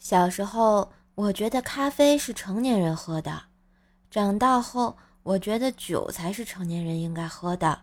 [0.00, 3.32] 小时候，我觉得咖啡是成年人喝的；
[4.10, 7.82] 长大后，我觉得酒才是成年人应该喝的。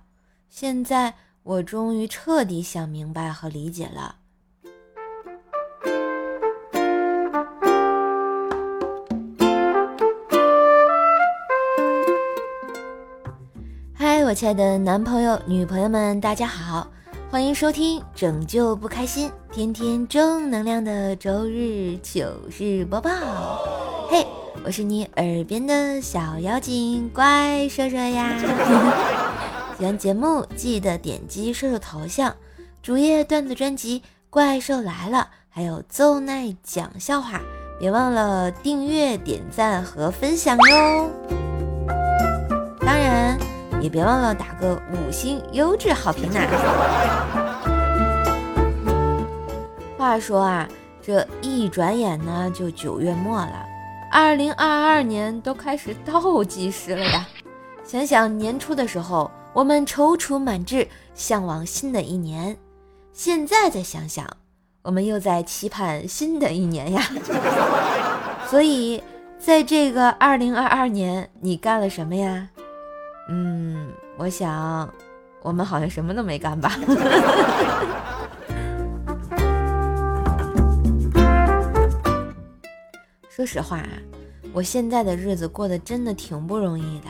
[0.49, 4.15] 现在，我终于彻底想明白和理解了。
[13.93, 16.91] 嗨，我亲爱的男朋友、女朋友们，大家好！
[17.29, 23.11] 欢迎收听《拯救不开心》，天天正能量的周日糗事播报。
[24.09, 24.25] 嘿，
[24.63, 28.33] 我是你耳边的小妖精怪兽兽呀！
[29.77, 32.33] 喜欢节目记得点击兽兽头像，
[32.81, 33.99] 主页段子专辑
[34.29, 35.17] 《怪兽来了》，
[35.49, 37.41] 还有奏奈讲笑话，
[37.77, 41.11] 别忘了订阅、点赞和分享哟！
[42.79, 43.37] 当然。
[43.81, 46.39] 也别忘了打个五星优质好评呢。
[49.97, 50.67] 话说啊，
[51.01, 53.65] 这一转眼呢就九月末了，
[54.11, 57.27] 二零二二年都开始倒计时了呀。
[57.83, 62.55] 想想年初的时候，我们踌躇满志，向往新的一年；
[63.13, 64.25] 现在再想想，
[64.81, 67.01] 我们又在期盼新的一年呀。
[68.47, 69.01] 所以，
[69.39, 72.49] 在这个二零二二年，你干了什么呀？
[73.29, 74.91] 嗯，我想，
[75.41, 76.77] 我们好像什么都没干吧。
[83.29, 83.89] 说实话啊，
[84.51, 87.07] 我现在的日子过得真的挺不容易的，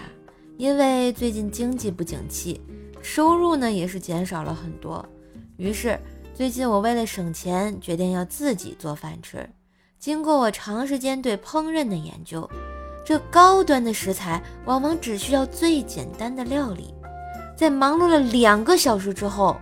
[0.57, 2.59] 因为最近经济不景气，
[3.01, 5.07] 收入呢也是减少了很多。
[5.55, 5.97] 于是
[6.33, 9.49] 最近我为了省钱，决定要自己做饭吃。
[9.97, 12.49] 经过我长时间对烹饪的研究。
[13.07, 16.93] 这高端的食材往往只需要最简单的料理。
[17.55, 19.55] 在忙碌了两个小时之后，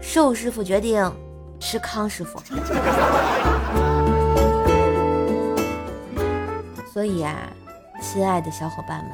[0.00, 1.12] 寿师傅决定
[1.58, 2.40] 吃康师傅。
[6.90, 7.52] 所以啊，
[8.00, 9.12] 亲爱的小伙伴们，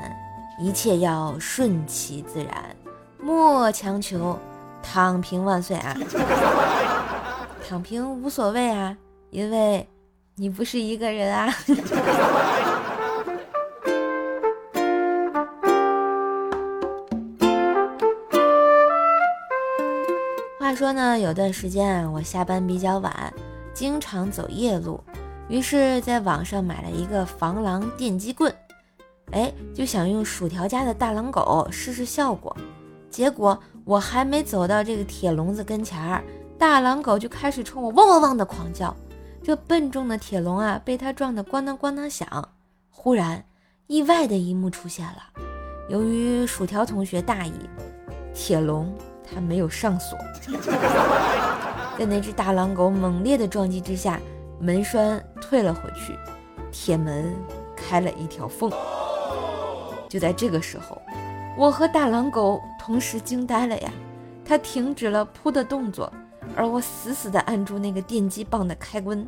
[0.60, 2.76] 一切要顺其自然，
[3.18, 4.38] 莫强求，
[4.80, 5.96] 躺平万岁啊！
[7.68, 8.96] 躺平无所谓啊，
[9.30, 9.88] 因为
[10.36, 11.52] 你不是一个人啊。
[20.76, 23.32] 说呢，有段时间啊，我下班比较晚，
[23.72, 25.00] 经常走夜路，
[25.48, 28.54] 于是在网上买了一个防狼电击棍，
[29.32, 32.54] 哎，就想用薯条家的大狼狗试试效果。
[33.08, 36.22] 结果我还没走到这个铁笼子跟前儿，
[36.58, 38.94] 大狼狗就开始冲我汪汪汪的狂叫。
[39.42, 42.50] 这笨重的铁笼啊，被它撞得咣当咣当响。
[42.90, 43.42] 忽然，
[43.86, 45.22] 意外的一幕出现了，
[45.88, 47.52] 由于薯条同学大意，
[48.34, 48.92] 铁笼。
[49.26, 50.16] 他没有上锁，
[51.98, 54.20] 在那只大狼狗猛烈的撞击之下，
[54.60, 56.16] 门栓退了回去，
[56.70, 57.34] 铁门
[57.76, 58.70] 开了一条缝。
[60.08, 61.02] 就在这个时候，
[61.58, 63.90] 我和大狼狗同时惊呆了呀！
[64.44, 66.12] 它停止了扑的动作，
[66.54, 69.26] 而我死死地按住那个电击棒的开关，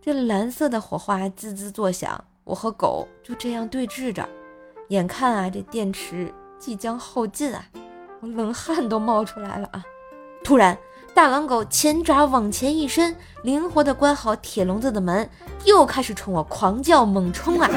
[0.00, 4.26] 这蓝色的火花滋滋作响，我和狗就这样对峙着，
[4.88, 6.32] 眼看啊，这电池。
[6.58, 7.64] 即将耗尽啊！
[8.20, 9.84] 我冷汗都冒出来了啊！
[10.42, 10.76] 突然，
[11.14, 15.28] 大狼狗前爪往前一伸，灵活的关好铁笼子的门，
[15.64, 17.70] 又开始冲我狂叫猛冲啊！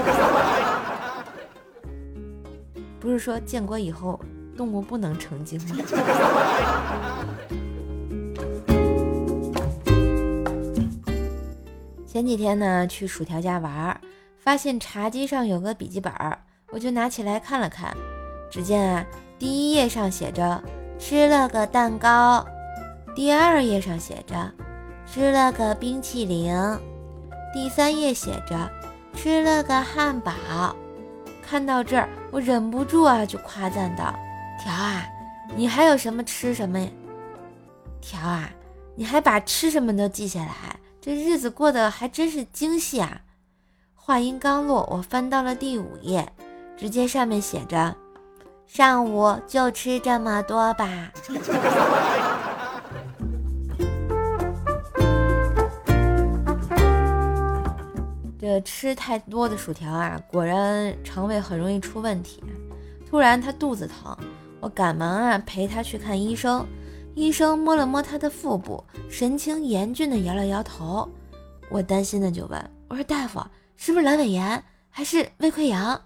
[3.00, 4.20] 不是说建国以后
[4.58, 5.76] 动物不能成精吗？
[12.08, 14.00] 前几天呢，去薯条家玩，
[14.38, 16.12] 发现茶几上有个笔记本，
[16.72, 17.96] 我就拿起来看了看。
[18.50, 19.06] 只见啊，
[19.38, 20.62] 第一页上写着
[20.98, 22.46] 吃了个蛋糕，
[23.16, 24.52] 第二页上写着
[25.06, 26.54] 吃了个冰淇淋，
[27.54, 28.70] 第三页写着
[29.14, 30.32] 吃了个汉堡。
[31.42, 34.14] 看到这儿，我忍不住啊，就夸赞道
[34.62, 35.06] ：“条啊，
[35.56, 36.88] 你还有什么吃什么呀？
[38.02, 38.50] 条啊，
[38.96, 43.22] 你还把吃什么都记下来，这日子过得还真是精细啊！”
[43.96, 46.28] 话音刚落，我翻到了第五页，
[46.78, 47.96] 只见上面写着。
[48.72, 51.12] 上午就吃这么多吧。
[58.40, 62.44] 这吃太多的薯条啊，果然肠胃很容易出问题。
[63.10, 64.16] 突然他肚子疼，
[64.60, 66.64] 我赶忙啊陪他去看医生。
[67.16, 71.10] 医生摸了摸他的腹部，神情严峻的摇了摇头。
[71.72, 73.44] 我担心的就问：“我说大夫，
[73.76, 76.00] 是不是阑尾炎，还是胃溃疡？”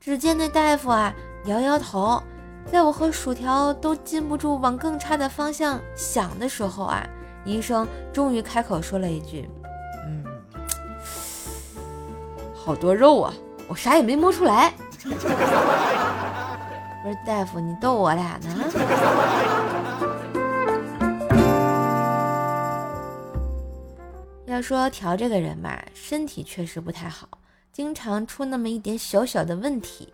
[0.00, 1.14] 只见那大夫啊。
[1.46, 2.22] 摇摇头，
[2.64, 7.06] 在我和薯条都禁不住往更差的方向想的时候啊，
[7.44, 9.46] 医生终于开口说了一句
[10.08, 10.24] ：“嗯，
[12.54, 13.34] 好多肉啊，
[13.68, 14.72] 我啥也没摸出来。
[17.04, 18.48] ”不是大夫，你逗我俩呢？
[24.46, 27.28] 要说条这个人吧，身体确实不太好，
[27.70, 30.10] 经常出那么一点小小的问题。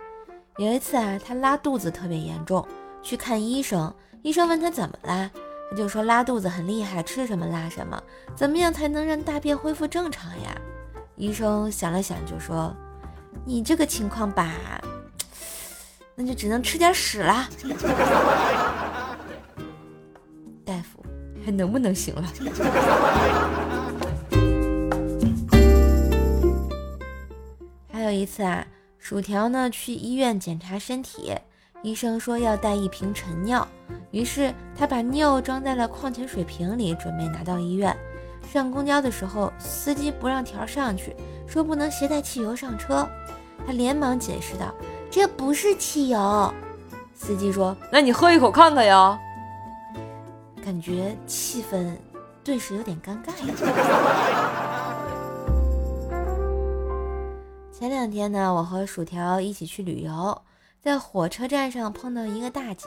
[0.60, 2.68] 有一次啊，他拉肚子特别严重，
[3.02, 3.90] 去看医生。
[4.20, 5.30] 医生问他怎么啦，
[5.70, 7.98] 他就说拉肚子很厉害，吃什么拉什么。
[8.36, 10.54] 怎么样才能让大便恢复正常呀？
[11.16, 12.76] 医生想了想就说
[13.46, 14.52] ：“你这个情况吧。”
[16.14, 17.48] 那就只能吃点屎了，
[20.62, 21.02] 大夫
[21.42, 22.24] 还能不能行了？
[27.90, 28.66] 还有一次啊，
[29.10, 31.34] 薯条呢去医院检查身体，
[31.82, 33.66] 医生说要带一瓶晨尿，
[34.12, 37.92] 于是他把尿装在了矿泉水瓶里，准备拿到医院。
[38.52, 43.04] 上公交的时候，司机不让条上去，说不能携带汽油上车，
[43.66, 44.72] 他连忙解释道。
[45.10, 46.54] 这不是汽油，
[47.12, 49.18] 司机说：“那你喝一口看看呀。”
[50.64, 51.96] 感觉气氛
[52.44, 53.32] 顿时有点尴尬
[57.80, 60.42] 前两天呢，我和薯条一起去旅游，
[60.82, 62.86] 在火车站上碰到一个大姐，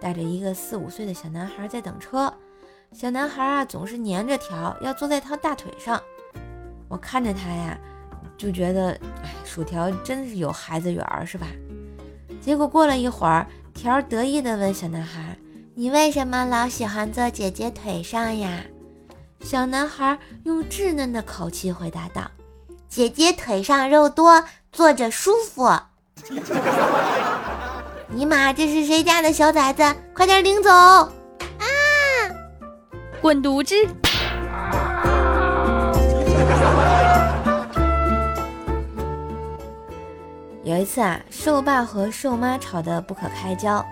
[0.00, 2.32] 带着一个四五岁的小男孩在等车。
[2.92, 6.02] 小男孩啊，总是粘着条，要坐在他大腿上。
[6.88, 7.78] 我看着他呀。
[8.38, 8.92] 就觉得，
[9.22, 11.46] 哎，薯条真是有孩子缘儿，是吧？
[12.40, 15.36] 结果过了一会儿，条得意地问小男孩
[15.76, 18.64] ：“你为什么老喜欢坐姐姐腿上呀？”
[19.44, 22.30] 小男孩用稚嫩的口气回答道
[22.94, 25.66] ：“姐姐腿上肉多，坐着舒服。
[28.12, 29.82] ”尼玛，这是谁家的小崽子？
[30.14, 30.70] 快点领走！
[30.70, 31.10] 啊！
[33.22, 33.74] 滚犊子！
[40.62, 43.82] 有一次啊，瘦爸和瘦妈吵得不可开交，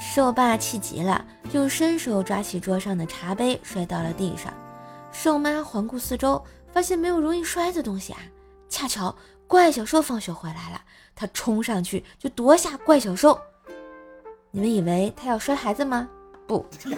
[0.00, 1.22] 瘦爸气急了，
[1.52, 4.50] 就伸手抓起桌上的茶杯，摔到了地上。
[5.12, 6.42] 瘦妈环顾四周，
[6.72, 8.18] 发现没有容易摔的东西啊。
[8.68, 9.14] 恰巧
[9.46, 10.80] 怪小兽放学回来了，
[11.14, 13.38] 他冲上去就夺下怪小兽。
[14.52, 16.08] 你们以为他要摔孩子吗？
[16.46, 16.64] 不，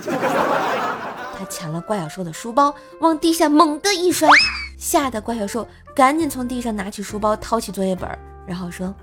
[1.36, 4.28] 他抢了怪小兽的书包，往地下猛地一摔，
[4.78, 8.08] 吓得怪小兽赶紧从地上拿起书包，掏起作业本。
[8.46, 8.94] 然后说：“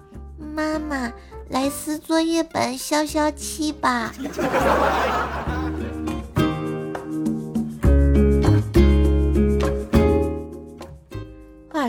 [0.53, 1.11] 妈妈，
[1.49, 4.11] 来撕作业本消消气吧。”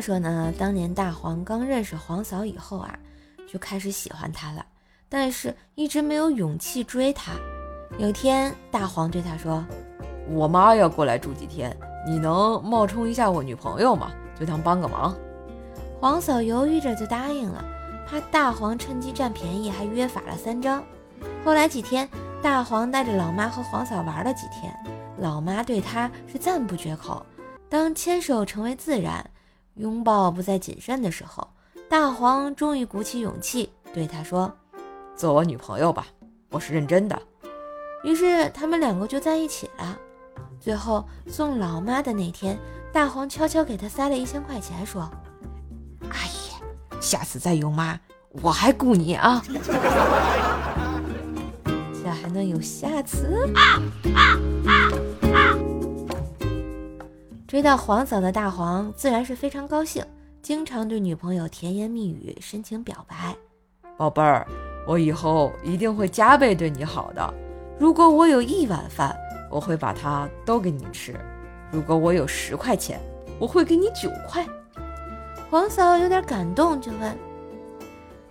[0.00, 2.98] 说呢，当年大黄刚认识黄嫂以后啊，
[3.46, 4.64] 就开始喜欢她了，
[5.08, 7.32] 但是一直没有勇气追她。
[7.98, 9.64] 有天，大黄对他说
[10.30, 11.76] ：“我妈要过来住几天，
[12.06, 14.12] 你能冒充一下我女朋友吗？
[14.38, 15.14] 就当帮个忙。”
[16.00, 17.64] 黄嫂犹豫着就答应了，
[18.06, 20.82] 怕大黄趁机占便宜，还约法了三章。
[21.44, 22.08] 后来几天，
[22.40, 24.72] 大黄带着老妈和黄嫂玩了几天，
[25.18, 27.26] 老妈对他是赞不绝口。
[27.68, 29.28] 当牵手成为自然，
[29.74, 31.48] 拥抱不再谨慎的时候，
[31.88, 34.52] 大黄终于鼓起勇气对他说
[35.16, 36.06] ：“做我女朋友吧，
[36.50, 37.20] 我是认真的。”
[38.04, 39.98] 于是他们两个就在一起了。
[40.58, 42.58] 最后送老妈的那天，
[42.92, 45.10] 大黄悄悄给他塞了一千块钱，说。
[46.08, 46.50] 阿姨
[47.00, 47.98] 下次再有妈，
[48.42, 49.42] 我还雇你啊！
[52.02, 53.48] 这还能有下次？
[53.54, 53.80] 啊
[54.14, 54.90] 啊啊
[57.50, 60.04] 追到黄嫂的大黄自然是非常高兴，
[60.40, 63.34] 经常对女朋友甜言蜜语，深情表白。
[63.96, 64.46] 宝贝儿，
[64.86, 67.34] 我以后一定会加倍对你好的。
[67.76, 69.16] 如果我有一碗饭，
[69.50, 71.12] 我会把它都给你吃；
[71.72, 73.00] 如果我有十块钱，
[73.40, 74.46] 我会给你九块。
[75.50, 77.18] 黄嫂有点感动，就问：“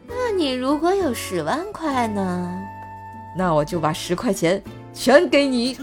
[0.08, 2.58] 那你如果有十万块呢？
[3.38, 5.78] 那我就把十块钱全给你。”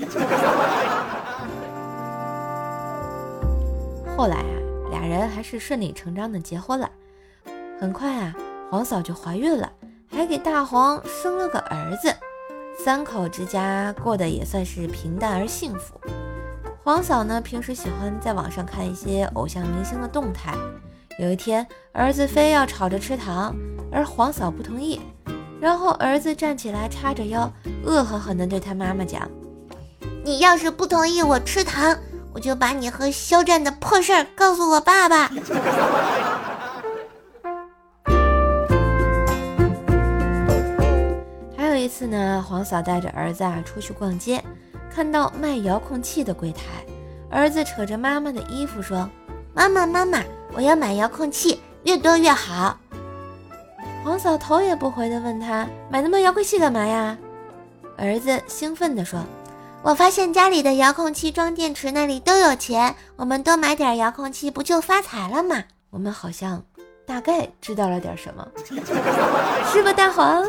[4.16, 4.56] 后来啊，
[4.90, 6.90] 俩人还是顺理成章的结婚了。
[7.78, 8.34] 很快啊，
[8.70, 9.70] 黄嫂就怀孕了，
[10.10, 12.10] 还给大黄生了个儿子。
[12.82, 16.00] 三口之家过得也算是平淡而幸福。
[16.82, 20.54] 黄嫂呢，平时喜欢在网上看一些偶像明星的动态。
[21.18, 23.54] 有一天，儿子非要吵着吃糖，
[23.92, 24.98] 而黄嫂不同意。
[25.60, 27.52] 然后儿子站起来，叉着腰，
[27.84, 29.28] 恶狠狠地对他妈妈讲
[30.24, 31.94] ：“你要是不同意我吃糖，
[32.36, 35.30] 我就把你和肖战的破事儿告诉我爸爸。”
[41.56, 44.44] 还有一次呢，黄嫂带着儿子啊出去逛街，
[44.94, 46.64] 看到卖遥控器的柜台，
[47.30, 49.08] 儿子扯着妈妈的衣服说
[49.56, 52.78] ：“妈妈，妈妈，我要买遥控器，越多越好。”
[54.04, 57.16] 黄嫂头也不回地问他：“买那么多遥控器干嘛呀？”
[57.96, 59.24] 儿子兴奋地说
[59.86, 66.60] ：“我发现家里的遥控器装电池那里都有钱，我们多买点遥控器，不就发财了吗？”我们好像
[67.06, 68.44] 大概知道了点什么，
[69.72, 70.44] 是吧，大黄？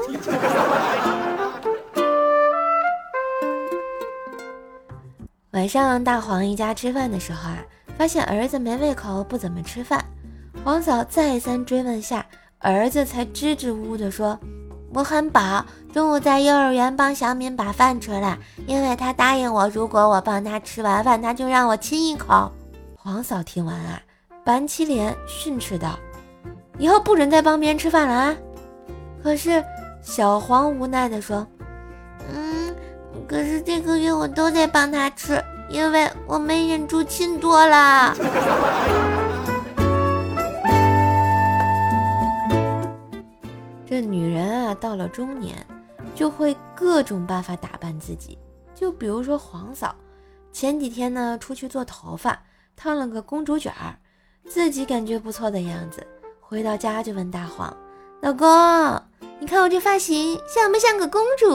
[5.51, 7.59] 晚上大黄一家吃饭的时候啊，
[7.95, 10.03] 发现儿子没胃口，不怎么吃饭。
[10.65, 12.25] 黄嫂再三追问下，
[12.57, 14.39] 儿子才支支吾吾地说
[14.97, 15.63] ：“我很饱，
[15.93, 18.35] 中午在幼儿园帮小敏把饭吃了，
[18.65, 22.51] 因为她答应我，如果我帮她吃完饭，她就让我亲一口。”
[22.97, 24.01] 黄嫂听完啊，
[24.43, 25.99] 板起脸训斥道
[26.79, 28.35] ：“以后不准再帮别人吃饭了啊！”
[29.21, 29.63] 可是
[30.01, 31.45] 小黄无奈地说
[32.33, 32.75] ：“嗯。”
[33.29, 35.39] 可是这个月我都在帮他吃，
[35.69, 38.15] 因为我没忍住亲多了。
[43.99, 45.55] 这女人啊，到了中年，
[46.13, 48.37] 就会各种办法打扮自己。
[48.75, 49.95] 就比如说黄嫂，
[50.51, 52.39] 前几天呢出去做头发，
[52.75, 53.97] 烫了个公主卷儿，
[54.47, 56.05] 自己感觉不错的样子。
[56.39, 57.75] 回到家就问大黄
[58.21, 58.47] ：“老公，
[59.39, 61.47] 你看我这发型像不像个公主？”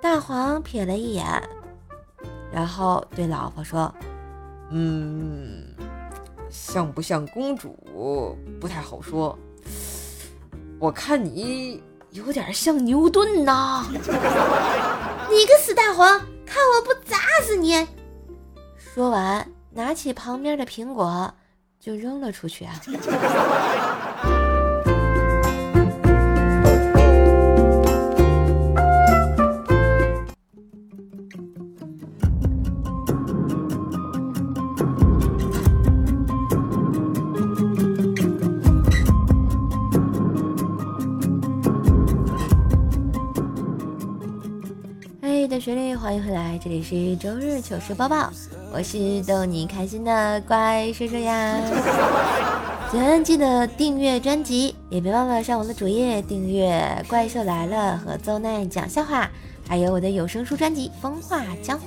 [0.00, 1.26] 大黄瞥了一眼，
[2.50, 3.94] 然后对老婆说
[4.72, 5.66] ：“嗯，
[6.48, 7.76] 像不像公主
[8.58, 9.38] 不太好说。
[10.84, 13.86] 我看你有点像牛顿呐。
[15.32, 17.88] ”你个死大黄，看我不砸死你！
[18.76, 21.32] 说完，拿起旁边的苹果
[21.80, 22.74] 就扔了出去啊。
[46.84, 48.30] 是周日糗事播报，
[48.70, 51.58] 我是逗你开心的怪兽兽呀。
[52.92, 59.26] 喜欢记得订阅专辑，也别忘了上我的主页订阅《怪兽来了》和邹奈讲笑话，
[59.66, 61.86] 还有我的有声书专辑《风化江湖》。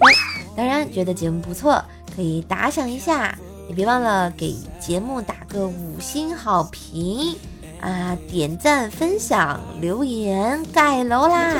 [0.56, 1.80] 当然，觉得节目不错，
[2.16, 3.38] 可以打赏一下，
[3.70, 7.36] 也别忘了给节目打个五星好评
[7.82, 11.54] 啊，点赞、分享、留言、盖楼啦！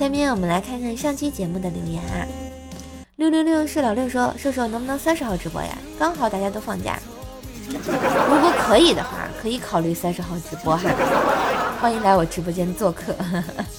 [0.00, 2.24] 下面我们来看看上期节目的留言啊。
[3.16, 5.76] 六六六是老六说，瘦瘦能不能三十号直播呀？
[5.98, 6.98] 刚好大家都放假，
[7.68, 10.88] 如果可以的话，可以考虑三十号直播哈。
[11.82, 13.14] 欢迎来我直播间做客。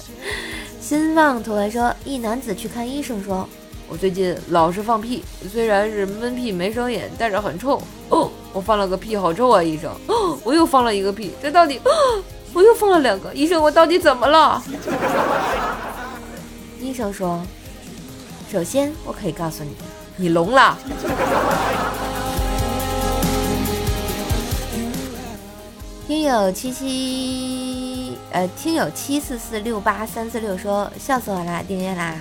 [0.80, 3.48] 新放图文说，一男子去看医生，说
[3.88, 7.82] 我最近老是放屁，虽然是闷屁没声音，但是很臭。
[8.10, 9.60] 哦，我放了个屁，好臭啊！
[9.60, 11.80] 医生，哦，我又放了一个屁，这到底？
[12.54, 14.62] 我又放了两个，医生，我到底怎么了？
[16.82, 17.40] 医生说
[18.50, 19.70] ：“首先，我可以告诉你，
[20.16, 20.76] 你聋了。”
[26.08, 32.16] 听友七七，呃，听友七四四六八三四六说：“笑死我啦，订阅啦！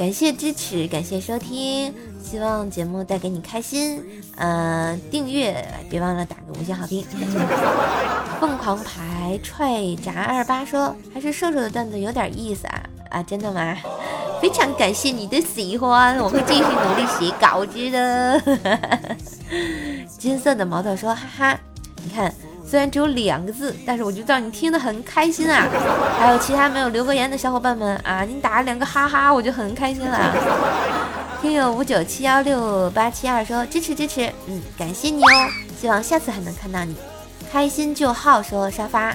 [0.00, 1.92] 感谢支持，感谢收听，
[2.24, 4.02] 希望节目带给你开心。
[4.36, 7.04] 嗯，订阅别忘了打个五星好评。”
[8.40, 13.76] 凤凰牌踹闸二八说：“还是瘦瘦的段子有点意思啊。”啊，真的吗？
[14.40, 18.42] 非常感谢你的喜欢，我会继续努力写稿子的。
[20.18, 21.60] 金色的毛豆说：“哈哈，
[22.02, 22.34] 你看，
[22.70, 25.66] 虽然只有两个字，但是我就知道你听得很开心啊。”
[26.16, 30.32] 还有其他没有留过言的小伙伴们啊，你打了两个哈哈，我就很开心了。
[31.42, 35.50] 听友五九七幺六八七二说：“支持支持，嗯，感谢你哦，
[35.80, 36.94] 希望下次还能看到你。”
[37.50, 39.12] 开心就好说沙发，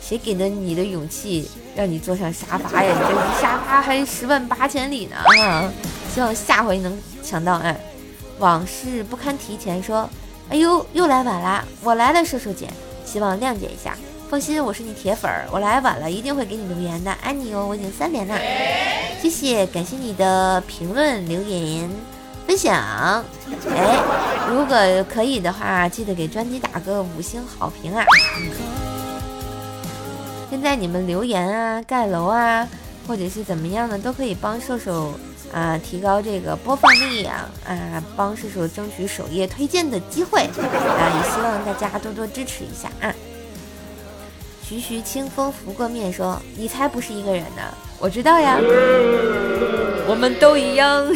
[0.00, 1.50] 谁给的你的勇气？
[1.74, 2.90] 让你坐上沙发呀！
[2.90, 5.70] 你这离沙发还十万八千里呢！
[6.14, 7.56] 希望下回能抢到。
[7.56, 7.78] 哎，
[8.38, 10.08] 往事不堪提前说，
[10.48, 11.64] 哎呦，又来晚啦！
[11.82, 12.68] 我来了，瘦瘦姐，
[13.04, 13.96] 希望谅解一下。
[14.30, 17.66] 放心，我是你铁粉儿，我来晚了一定会给你留言的，爱你哦！
[17.68, 18.38] 我已经三连了，
[19.20, 21.90] 谢谢，感谢你的评论、留言、
[22.46, 22.74] 分享。
[23.70, 23.98] 哎，
[24.48, 24.76] 如果
[25.12, 28.04] 可以的话，记得给专辑打个五星好评啊！
[30.48, 32.66] 现在你们留言啊、盖楼啊，
[33.06, 35.12] 或者是怎么样的，都可以帮瘦瘦
[35.52, 40.50] 啊提高这个播放力啊啊，帮瘦瘦争取首页推荐的机会啊！
[41.16, 43.14] 也希望大家多多支持一下啊！
[44.68, 47.62] 徐徐清风拂过面说：“你才不是一个人呢，
[47.98, 48.58] 我知道呀。”
[50.08, 51.06] 我们都一样。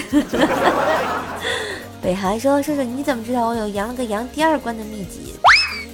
[2.01, 5.35] 北韩说：“叔叔，你怎么知道我有羊了个羊第二关的秘籍？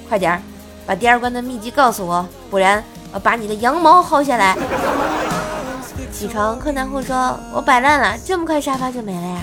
[0.08, 0.42] 快点儿，
[0.86, 4.56] 把第二关的秘籍告诉我，不然我把你的羊毛薅下来。”
[6.18, 9.38] 起床，困难户说：“我摆烂了，这么快沙发就没了呀？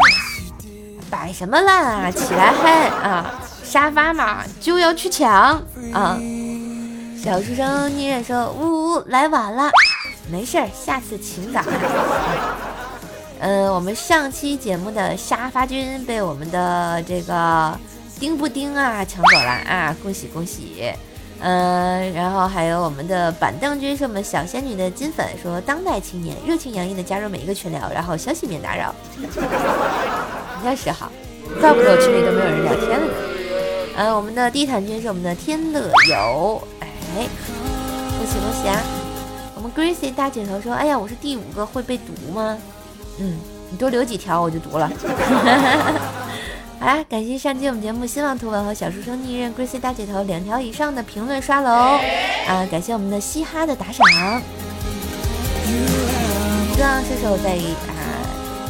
[1.07, 2.09] 摆什么烂啊？
[2.09, 3.39] 起来嗨啊！
[3.63, 5.31] 沙发嘛就要去抢
[5.93, 6.17] 啊！”
[7.23, 9.69] 小书生逆忍说：“呜呜，来晚了，
[10.31, 11.61] 没事儿，下次请早。”
[13.39, 17.77] 嗯，我们上期节目的沙发君被我们的这个
[18.19, 20.91] 丁不丁啊抢走了啊，恭喜恭喜！
[21.45, 28.95] 嗯，然后还有我们的板凳君是我们小仙女的金粉，说当代青年热情洋溢的加入每一个群聊，然后消息免打扰。
[29.19, 31.11] 应该是哈，
[31.59, 33.13] 怪不得我群里都没有人聊天了呢。
[33.97, 37.27] 嗯，我们的地毯君是我们的天乐游，哎，
[38.17, 38.81] 恭喜恭喜啊！
[39.53, 42.57] 我们 Gracie 大姐头说，哎呀，我是第五个会被读吗？
[43.19, 43.37] 嗯，
[43.69, 44.89] 你多留几条我就读了。
[46.83, 52.67] 好啦，感谢上期我们节目新浪图文和小书生逆刃 Gracie 大姐头两条以上的评论刷楼啊！
[52.69, 54.05] 感谢我们的嘻哈的打赏。
[56.75, 57.51] 希望射手在
[57.87, 58.03] 啊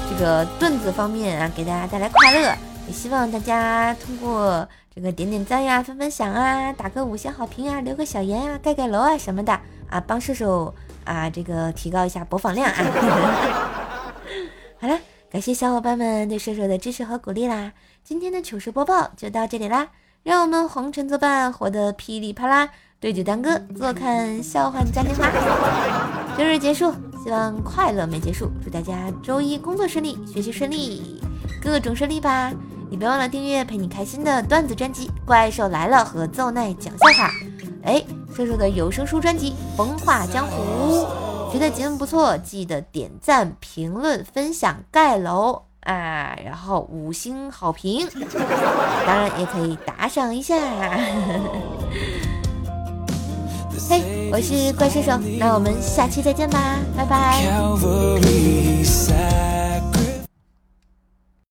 [0.08, 2.56] 这个段子方面啊给大家带来快乐，
[2.86, 10.72] 也希望大家通过这个点点赞呀、分分享啊、打个五星好评啊、留个小言啊、盖盖楼啊什么的啊，帮射手
[11.04, 12.86] 啊这个提高一下播放量啊。
[14.80, 15.00] 好了，
[15.34, 17.74] 感谢小伙伴们对射手的支持和鼓励啦！
[18.04, 19.88] 今天的糗事播报就到这里啦，
[20.22, 25.28] 让我们红尘作伴，活得噼里啪啦，对酒当歌，坐看笑话嘉年华。
[26.38, 31.20] 周日结束，希望快乐没结束，祝大家周一工作顺利，学习顺利，
[31.60, 32.54] 各种顺利吧！
[32.92, 37.32] 也别忘了订阅陪你开心的段子专辑《怪兽来了》和奏奈讲笑话。
[37.86, 41.08] 哎，射手的有声书专辑《风化江湖》。
[41.54, 48.10] 觉得节目不错，记得点赞、评论、分享、盖楼啊，然后五星好评，
[49.06, 50.56] 当然也可以打赏一下。
[53.88, 57.44] 嘿，我是怪兽兽，那我们下期再见吧，拜拜。